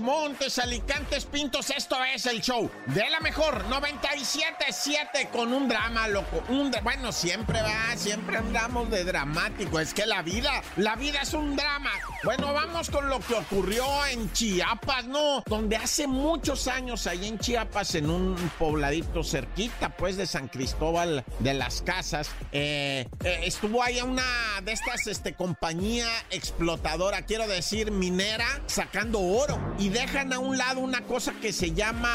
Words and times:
Montes, 0.00 0.58
Alicantes, 0.58 1.26
Pintos, 1.26 1.70
esto 1.70 1.96
es 2.04 2.26
el 2.26 2.40
show 2.40 2.70
de 2.86 3.08
la 3.10 3.20
mejor 3.20 3.64
97.7 3.66 5.30
con 5.30 5.52
un 5.52 5.68
drama, 5.68 6.08
loco. 6.08 6.42
Un 6.48 6.70
bueno, 6.82 7.12
siempre 7.12 7.60
va, 7.60 7.96
siempre 7.96 8.38
andamos 8.38 8.90
de 8.90 9.04
dramático. 9.04 9.78
Es 9.78 9.92
que 9.92 10.06
la 10.06 10.22
vida, 10.22 10.62
la 10.76 10.96
vida 10.96 11.20
es 11.22 11.34
un 11.34 11.56
drama. 11.56 11.90
Bueno, 12.24 12.52
vamos 12.52 12.90
con 12.90 13.08
lo 13.08 13.20
que 13.20 13.34
ocurrió 13.34 13.84
en 14.06 14.32
Chiapas, 14.32 15.06
¿no? 15.06 15.42
Donde 15.46 15.76
hace 15.76 16.06
muchos 16.06 16.66
años, 16.68 17.06
ahí 17.06 17.26
en 17.26 17.38
Chiapas, 17.38 17.94
en 17.94 18.10
un 18.10 18.36
pobladito 18.58 19.22
cerquita, 19.22 19.96
pues, 19.96 20.16
de 20.16 20.26
San 20.26 20.48
Cristóbal 20.48 21.24
de 21.38 21.54
las 21.54 21.82
Casas, 21.82 22.30
eh, 22.52 23.06
eh, 23.24 23.40
estuvo 23.44 23.82
ahí 23.82 24.00
una 24.00 24.24
de 24.62 24.72
estas, 24.72 25.06
este, 25.06 25.34
compañía 25.34 26.08
explotadora, 26.30 27.22
quiero 27.22 27.46
decir, 27.46 27.90
minera, 27.90 28.46
sacando 28.66 29.20
oro. 29.20 29.58
Y 29.78 29.89
dejan 29.92 30.32
a 30.32 30.38
un 30.38 30.56
lado 30.56 30.80
una 30.80 31.02
cosa 31.02 31.32
que 31.40 31.52
se 31.52 31.72
llama, 31.72 32.10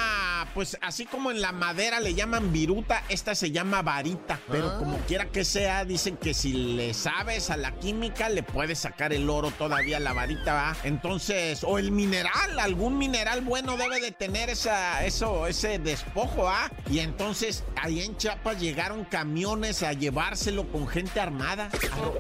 pues 0.56 0.78
así 0.82 1.06
como 1.06 1.32
en 1.32 1.42
la 1.42 1.52
madera 1.52 2.00
le 2.00 2.14
llaman 2.14 2.54
viruta, 2.54 3.04
esta 3.10 3.36
se 3.36 3.52
llama 3.52 3.82
varita. 3.82 4.40
Pero 4.50 4.80
como 4.80 4.98
quiera 5.00 5.26
que 5.26 5.44
sea, 5.44 5.84
dicen 5.84 6.16
que 6.16 6.34
si 6.34 6.54
le 6.54 6.94
sabes 6.94 7.50
a 7.50 7.58
la 7.58 7.78
química, 7.78 8.30
le 8.30 8.42
puedes 8.42 8.80
sacar 8.80 9.12
el 9.12 9.30
oro 9.30 9.52
todavía, 9.52 10.00
la 10.00 10.14
varita 10.14 10.54
va. 10.54 10.78
Entonces, 10.86 11.62
o 11.66 11.78
el 11.78 11.92
mineral, 11.92 12.58
algún 12.58 12.98
mineral 12.98 13.42
bueno 13.42 13.76
debe 13.76 14.00
de 14.00 14.12
tener 14.12 14.50
esa, 14.50 15.06
eso, 15.06 15.46
ese 15.46 15.78
despojo, 15.78 16.48
¿ah? 16.48 16.72
Y 16.90 17.00
entonces, 17.00 17.66
ahí 17.76 18.02
en 18.02 18.16
Chiapas 18.16 18.58
llegaron 18.58 19.04
camiones 19.04 19.84
a 19.84 19.92
llevárselo 19.92 20.72
con 20.72 20.88
gente 20.88 21.20
armada. 21.20 21.70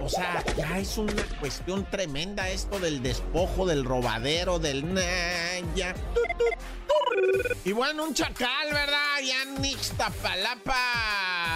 O 0.01 0.09
sea, 0.09 0.43
ya 0.57 0.77
es 0.77 0.97
una 0.97 1.23
cuestión 1.39 1.89
tremenda 1.89 2.49
esto 2.49 2.79
del 2.79 3.01
despojo, 3.01 3.65
del 3.65 3.85
robadero, 3.85 4.59
del... 4.59 4.93
nah, 4.93 5.01
ya. 5.73 5.95
Y 7.63 7.71
bueno, 7.71 8.03
un 8.03 8.13
chacal, 8.13 8.71
¿verdad? 8.71 9.19
Ya 9.23 9.41
en 9.43 9.65
Ixtapalapa, 9.65 10.75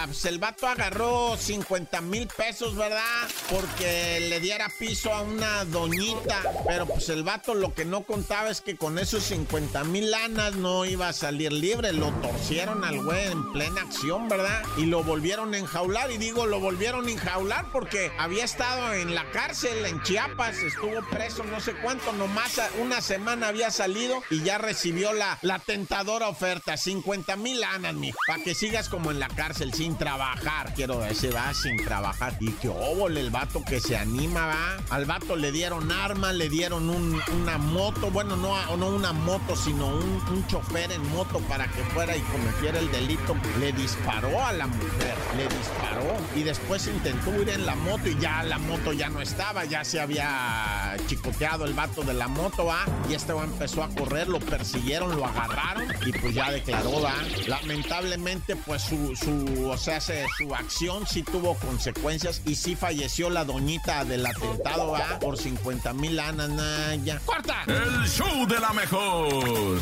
pues 0.06 0.24
el 0.24 0.38
vato 0.38 0.66
agarró 0.66 1.36
50 1.36 2.00
mil 2.00 2.26
pesos, 2.28 2.76
¿verdad? 2.76 3.28
Porque 3.50 4.20
le 4.28 4.40
diera 4.40 4.68
piso 4.78 5.12
a 5.12 5.22
una 5.22 5.64
doñita. 5.64 6.42
Pero 6.66 6.86
pues 6.86 7.08
el 7.08 7.22
vato 7.22 7.54
lo 7.54 7.74
que 7.74 7.84
no 7.84 8.02
contaba 8.02 8.50
es 8.50 8.60
que 8.60 8.76
con 8.76 8.98
esos 8.98 9.24
50 9.24 9.84
mil 9.84 10.10
lanas 10.10 10.56
no 10.56 10.84
iba 10.84 11.08
a 11.08 11.12
salir 11.12 11.52
libre. 11.52 11.92
Lo 11.92 12.10
torcieron 12.20 12.84
al 12.84 13.02
güey 13.02 13.26
en 13.26 13.52
plena 13.52 13.82
acción, 13.82 14.28
¿verdad? 14.28 14.62
Y 14.76 14.86
lo 14.86 15.02
volvieron 15.02 15.54
a 15.54 15.58
enjaular. 15.58 16.10
Y 16.10 16.18
digo, 16.18 16.46
lo 16.46 16.60
volvieron 16.60 17.06
a 17.06 17.10
enjaular 17.10 17.70
porque 17.72 18.12
había 18.18 18.44
estado 18.44 18.94
en 18.94 19.14
la 19.14 19.30
cárcel 19.30 19.84
en 19.86 20.02
Chiapas, 20.02 20.58
estuvo 20.58 21.00
preso 21.10 21.44
no 21.44 21.60
sé 21.60 21.74
cuánto, 21.74 22.12
nomás 22.12 22.60
una 22.80 23.00
semana 23.00 23.48
había 23.48 23.70
salido 23.70 24.22
y 24.30 24.42
ya 24.42 24.58
recibió 24.58 25.12
la, 25.12 25.38
tentadora 25.66 26.28
oferta, 26.28 26.76
50 26.76 27.36
mil 27.36 27.60
lanas, 27.60 27.94
mi, 27.94 28.12
para 28.26 28.42
que 28.42 28.54
sigas 28.54 28.88
como 28.88 29.10
en 29.10 29.20
la 29.20 29.28
cárcel 29.28 29.72
trabajar, 29.96 30.72
quiero 30.74 31.00
decir, 31.00 31.34
va, 31.34 31.52
sin 31.54 31.76
trabajar. 31.84 32.36
Y 32.40 32.52
que 32.52 32.68
óvole 32.68 33.20
el 33.20 33.30
vato 33.30 33.62
que 33.64 33.80
se 33.80 33.96
anima, 33.96 34.46
va. 34.46 34.76
Al 34.90 35.04
vato 35.06 35.36
le 35.36 35.52
dieron 35.52 35.90
armas, 35.92 36.34
le 36.34 36.48
dieron 36.48 36.88
un- 36.90 37.20
una 37.40 37.58
moto, 37.58 38.10
bueno, 38.10 38.36
no, 38.36 38.76
no 38.76 38.86
una 38.88 39.12
moto, 39.12 39.56
sino 39.56 39.86
un, 39.88 40.22
un 40.30 40.46
chofer 40.46 40.92
en 40.92 41.06
moto 41.10 41.38
para 41.48 41.66
que 41.66 41.82
fuera 41.92 42.16
y 42.16 42.20
cometiera 42.22 42.78
el 42.78 42.90
delito. 42.90 43.36
Le 43.58 43.72
disparó 43.72 44.44
a 44.44 44.52
la 44.52 44.66
mujer, 44.66 45.14
le 45.36 45.44
disparó 45.44 46.16
y 46.36 46.42
después 46.42 46.86
intentó 46.86 47.34
ir 47.42 47.48
en 47.50 47.66
la 47.66 47.74
moto 47.74 48.08
y 48.08 48.18
ya 48.18 48.42
la 48.42 48.58
moto 48.58 48.92
ya 48.92 49.08
no 49.08 49.20
estaba, 49.20 49.64
ya 49.64 49.84
se 49.84 50.00
había 50.00 50.96
chicoteado 51.06 51.64
el 51.64 51.74
vato 51.74 52.02
de 52.02 52.14
la 52.14 52.28
moto, 52.28 52.66
va. 52.66 52.84
Y 53.08 53.14
este 53.14 53.32
va 53.32 53.44
empezó 53.44 53.82
a 53.82 53.88
correr, 53.88 54.28
lo 54.28 54.38
persiguieron, 54.40 55.16
lo 55.16 55.26
agarraron 55.26 55.84
y 56.06 56.12
pues 56.12 56.34
ya 56.34 56.50
declaró, 56.50 57.00
va. 57.02 57.14
Lamentablemente, 57.46 58.56
pues 58.56 58.82
su, 58.82 59.14
su 59.16 59.70
se- 59.80 60.26
su 60.36 60.54
acción 60.54 61.06
sí 61.06 61.22
tuvo 61.22 61.54
consecuencias 61.56 62.40
y 62.44 62.54
sí 62.54 62.76
falleció 62.76 63.30
la 63.30 63.44
doñita 63.44 64.04
del 64.04 64.24
atentado, 64.26 64.90
va, 64.92 65.18
por 65.18 65.36
50 65.38 65.92
mil 65.94 66.16
lanas, 66.16 66.48
nah, 66.50 66.94
ya. 67.04 67.18
¡Corta! 67.20 67.62
El 67.66 68.06
show 68.08 68.46
de 68.46 68.60
la 68.60 68.72
mejor. 68.72 69.80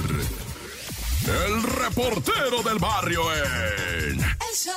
El 1.27 1.63
reportero 1.63 2.63
del 2.63 2.79
barrio 2.79 3.23
en. 3.35 4.21
El 4.21 4.57
show 4.57 4.73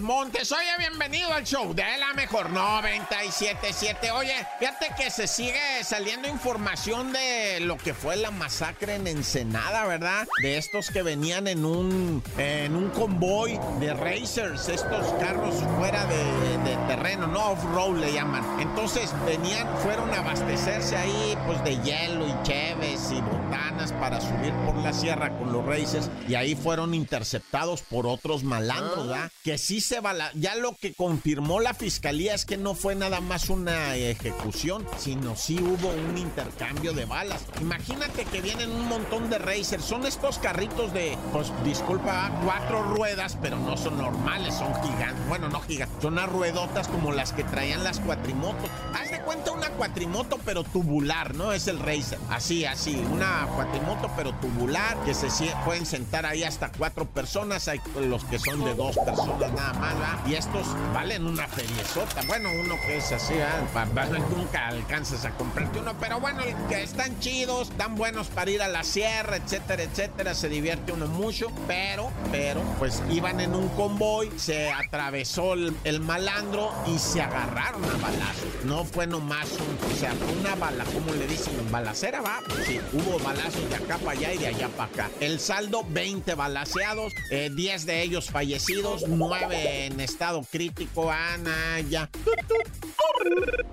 Montes, 0.00 0.52
oye, 0.52 0.70
bienvenido 0.78 1.32
al 1.34 1.44
show 1.44 1.74
de 1.74 1.82
la 1.98 2.14
mejor 2.14 2.48
977. 2.50 4.10
Oye, 4.12 4.34
fíjate 4.58 4.88
que 4.96 5.10
se 5.10 5.26
sigue 5.26 5.84
saliendo 5.84 6.28
información 6.28 7.12
de 7.12 7.60
lo 7.60 7.76
que 7.76 7.92
fue 7.92 8.16
la 8.16 8.30
masacre 8.30 8.94
en 8.94 9.06
Ensenada, 9.06 9.84
¿verdad? 9.84 10.26
De 10.40 10.56
estos 10.56 10.90
que 10.90 11.02
venían 11.02 11.46
en 11.46 11.66
un, 11.66 12.22
en 12.38 12.74
un 12.74 12.88
convoy 12.90 13.60
de 13.80 13.92
racers, 13.92 14.68
estos 14.70 15.12
carros 15.20 15.56
fuera 15.78 16.06
de, 16.06 16.70
de 16.70 16.76
terreno, 16.86 17.26
no 17.26 17.50
off-road 17.50 17.98
le 17.98 18.12
llaman. 18.14 18.60
Entonces 18.60 19.10
venían, 19.26 19.68
fueron 19.78 20.10
a 20.14 20.20
abastecerse 20.20 20.96
ahí, 20.96 21.36
pues 21.46 21.62
de 21.64 21.76
hielo 21.82 22.26
y 22.28 22.42
cheves 22.44 23.10
y 23.10 23.20
botanas 23.20 23.92
para 23.92 24.20
subir 24.20 24.54
por 24.64 24.76
la 24.76 24.92
sierra 24.94 25.36
con 25.36 25.52
los 25.52 25.66
racers 25.66 26.08
y 26.28 26.34
ahí 26.34 26.54
fueron 26.54 26.94
interceptados 26.94 27.82
por 27.82 28.06
otros 28.06 28.42
malandros, 28.42 29.08
¿verdad? 29.08 29.30
Que 29.44 29.58
sí 29.58 29.81
se 29.82 30.00
bala... 30.00 30.30
Ya 30.34 30.54
lo 30.54 30.74
que 30.76 30.94
confirmó 30.94 31.60
la 31.60 31.74
fiscalía 31.74 32.34
es 32.34 32.44
que 32.44 32.56
no 32.56 32.74
fue 32.74 32.94
nada 32.94 33.20
más 33.20 33.50
una 33.50 33.96
ejecución, 33.96 34.86
sino 34.98 35.36
sí 35.36 35.58
hubo 35.60 35.88
un 35.88 36.16
intercambio 36.16 36.92
de 36.92 37.04
balas. 37.04 37.44
Imagínate 37.60 38.24
que 38.24 38.40
vienen 38.40 38.70
un 38.70 38.88
montón 38.88 39.30
de 39.30 39.38
racers. 39.38 39.84
Son 39.84 40.06
estos 40.06 40.38
carritos 40.38 40.92
de, 40.92 41.16
pues 41.32 41.52
disculpa, 41.64 42.30
cuatro 42.44 42.82
ruedas, 42.82 43.36
pero 43.42 43.56
no 43.58 43.76
son 43.76 43.98
normales, 43.98 44.54
son 44.54 44.74
gigantes. 44.82 45.28
Bueno, 45.28 45.48
no 45.48 45.60
gigantes, 45.60 46.02
son 46.02 46.14
unas 46.14 46.30
ruedotas 46.30 46.88
como 46.88 47.12
las 47.12 47.32
que 47.32 47.44
traían 47.44 47.84
las 47.84 48.00
cuatrimotos. 48.00 48.70
Haz 48.94 49.10
de 49.10 49.20
cuenta 49.22 49.41
cuatrimoto, 49.72 50.38
pero 50.44 50.64
tubular, 50.64 51.34
¿no? 51.34 51.52
Es 51.52 51.68
el 51.68 51.78
racer. 51.78 52.18
Así, 52.30 52.64
así, 52.64 53.02
una 53.10 53.46
cuatrimoto, 53.54 54.10
pero 54.16 54.32
tubular, 54.34 54.96
que 55.04 55.14
se 55.14 55.28
pueden 55.64 55.86
sentar 55.86 56.26
ahí 56.26 56.44
hasta 56.44 56.70
cuatro 56.72 57.06
personas. 57.06 57.68
Hay 57.68 57.80
los 58.00 58.24
que 58.24 58.38
son 58.38 58.64
de 58.64 58.74
dos 58.74 58.96
personas 58.96 59.52
nada 59.52 59.72
más, 59.74 59.94
¿verdad? 59.94 60.26
Y 60.26 60.34
estos 60.34 60.66
valen 60.94 61.26
una 61.26 61.46
feriezota. 61.48 62.22
Bueno, 62.26 62.50
uno 62.64 62.74
que 62.86 62.96
es 62.96 63.12
así, 63.12 63.34
¿verdad? 63.34 64.18
Nunca 64.36 64.68
alcanzas 64.68 65.24
a 65.24 65.30
comprarte 65.30 65.80
uno, 65.80 65.94
pero 66.00 66.20
bueno, 66.20 66.42
que 66.68 66.82
están 66.82 67.18
chidos, 67.20 67.70
tan 67.70 67.94
buenos 67.94 68.28
para 68.28 68.50
ir 68.50 68.62
a 68.62 68.68
la 68.68 68.84
sierra, 68.84 69.36
etcétera, 69.36 69.82
etcétera. 69.82 70.34
Se 70.34 70.48
divierte 70.48 70.92
uno 70.92 71.06
mucho, 71.06 71.50
pero, 71.66 72.10
pero, 72.30 72.62
pues 72.78 73.02
iban 73.10 73.40
en 73.40 73.54
un 73.54 73.68
convoy, 73.70 74.30
se 74.36 74.70
atravesó 74.70 75.54
el, 75.54 75.76
el 75.84 76.00
malandro 76.00 76.72
y 76.86 76.98
se 76.98 77.22
agarraron 77.22 77.84
a 77.84 77.96
balazos. 77.98 78.64
No 78.64 78.84
fue 78.84 79.06
nomás 79.06 79.48
un, 79.52 79.71
o 79.74 79.96
sea, 79.96 80.14
una 80.38 80.54
bala, 80.54 80.84
¿cómo 80.84 81.12
le 81.14 81.26
dicen? 81.26 81.54
¿Balacera, 81.70 82.20
va? 82.20 82.40
Pues 82.46 82.66
sí, 82.66 82.80
hubo 82.92 83.18
balazos 83.18 83.68
de 83.68 83.76
acá 83.76 83.98
para 83.98 84.12
allá 84.12 84.32
y 84.34 84.38
de 84.38 84.46
allá 84.48 84.68
para 84.68 84.92
acá. 84.92 85.10
El 85.20 85.40
saldo, 85.40 85.84
20 85.88 86.34
balaceados, 86.34 87.12
eh, 87.30 87.50
10 87.54 87.86
de 87.86 88.02
ellos 88.02 88.30
fallecidos, 88.30 89.04
9 89.08 89.86
en 89.86 90.00
estado 90.00 90.42
crítico, 90.50 91.10
Ana, 91.10 91.80
ya. 91.88 92.08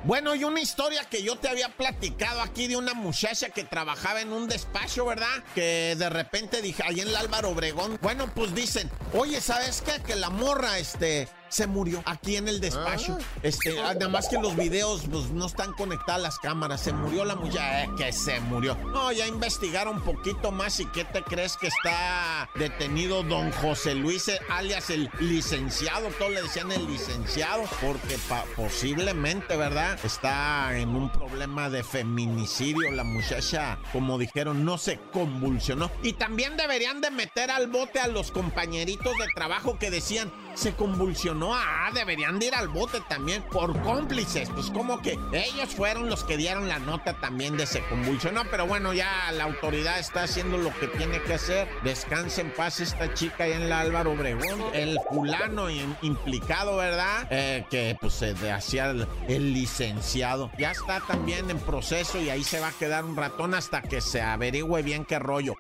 Bueno, 0.03 0.35
y 0.35 0.43
una 0.43 0.61
historia 0.61 1.03
que 1.05 1.23
yo 1.23 1.35
te 1.37 1.49
había 1.49 1.69
platicado 1.69 2.41
aquí 2.41 2.67
de 2.67 2.77
una 2.77 2.93
muchacha 2.93 3.49
que 3.49 3.63
trabajaba 3.63 4.21
en 4.21 4.31
un 4.31 4.47
despacho, 4.47 5.05
¿verdad? 5.05 5.43
Que 5.53 5.95
de 5.97 6.09
repente 6.09 6.61
dije, 6.61 6.83
ahí 6.85 6.99
en 6.99 7.09
el 7.09 7.15
Álvaro 7.15 7.49
Obregón. 7.49 7.97
Bueno, 8.01 8.31
pues 8.33 8.55
dicen, 8.55 8.89
oye, 9.13 9.41
¿sabes 9.41 9.81
qué? 9.81 10.01
Que 10.01 10.15
la 10.15 10.29
morra, 10.29 10.79
este, 10.79 11.27
se 11.49 11.67
murió 11.67 12.01
aquí 12.05 12.37
en 12.37 12.47
el 12.47 12.61
despacho. 12.61 13.17
Este, 13.43 13.79
ah, 13.79 13.93
nada 13.93 14.09
más 14.09 14.27
que 14.27 14.37
los 14.37 14.55
videos, 14.55 15.03
pues 15.09 15.29
no 15.31 15.47
están 15.47 15.73
conectadas 15.73 16.21
las 16.21 16.39
cámaras. 16.39 16.81
Se 16.81 16.93
murió 16.93 17.25
la 17.25 17.35
muchacha, 17.35 17.83
eh, 17.83 17.89
que 17.97 18.11
se 18.13 18.39
murió. 18.41 18.75
No, 18.75 19.11
ya 19.11 19.27
investigaron 19.27 19.97
un 19.97 20.01
poquito 20.01 20.51
más 20.51 20.79
y 20.79 20.85
¿qué 20.87 21.05
te 21.05 21.23
crees 21.23 21.57
que 21.57 21.67
está 21.67 22.49
detenido 22.55 23.23
don 23.23 23.51
José 23.51 23.95
Luis, 23.95 24.27
eh, 24.27 24.39
alias 24.49 24.89
el 24.89 25.09
licenciado? 25.19 26.09
Todos 26.17 26.31
le 26.31 26.41
decían 26.41 26.71
el 26.71 26.85
licenciado, 26.87 27.63
porque 27.81 28.17
posiblemente, 28.55 29.55
¿verdad? 29.55 29.99
Está 30.03 30.77
en 30.77 30.89
un 30.89 31.11
problema 31.11 31.69
de 31.69 31.83
feminicidio. 31.83 32.91
La 32.91 33.03
muchacha, 33.03 33.79
como 33.91 34.17
dijeron, 34.17 34.63
no 34.65 34.77
se 34.77 34.99
convulsionó. 35.11 35.91
Y 36.03 36.13
también 36.13 36.57
deberían 36.57 37.01
de 37.01 37.11
meter 37.11 37.51
al 37.51 37.67
bote 37.67 37.99
a 37.99 38.07
los 38.07 38.31
compañeritos 38.31 39.17
de 39.17 39.27
trabajo 39.33 39.77
que 39.79 39.89
decían, 39.89 40.31
se 40.59 40.75
convulsionó. 40.75 41.55
Ah, 41.55 41.89
deberían 41.93 42.37
de 42.37 42.47
ir 42.47 42.55
al 42.55 42.67
bote 42.67 43.01
también 43.07 43.41
por 43.43 43.79
cómplices. 43.81 44.49
Pues 44.49 44.69
como 44.69 45.01
que 45.01 45.17
ellos 45.31 45.69
fueron 45.75 46.09
los 46.09 46.23
que 46.23 46.37
dieron 46.37 46.67
la 46.67 46.79
nota 46.79 47.13
también 47.19 47.57
de 47.57 47.65
se 47.65 47.81
convulsionó. 47.87 48.43
Pero 48.51 48.67
bueno, 48.67 48.93
ya 48.93 49.31
la 49.31 49.45
autoridad 49.45 49.99
está 49.99 50.23
haciendo 50.23 50.57
lo 50.57 50.77
que 50.79 50.87
tiene 50.87 51.21
que 51.21 51.35
hacer. 51.35 51.67
Descanse 51.83 52.41
en 52.41 52.53
paz 52.53 52.81
esta 52.81 53.13
chica 53.13 53.45
ahí 53.45 53.53
en 53.53 53.69
la 53.69 53.79
Álvaro 53.79 54.11
Obregón. 54.11 54.61
El 54.73 54.99
fulano 55.09 55.69
implicado, 55.69 56.75
¿verdad? 56.75 57.27
Eh, 57.29 57.65
que 57.69 57.97
pues 57.99 58.13
se 58.13 58.51
hacía 58.51 58.89
el, 58.91 59.07
el 59.27 59.53
licenciado. 59.53 60.51
Ya 60.57 60.71
está 60.71 60.99
también 60.99 61.49
en 61.49 61.59
proceso 61.59 62.19
y 62.19 62.29
ahí 62.29 62.43
se 62.43 62.59
va 62.59 62.69
a 62.69 62.73
quedar 62.73 63.05
un 63.05 63.15
ratón 63.15 63.53
hasta 63.53 63.81
que 63.81 64.01
se 64.01 64.21
averigüe 64.21 64.81
bien 64.81 65.05
qué 65.05 65.19
rollo. 65.19 65.55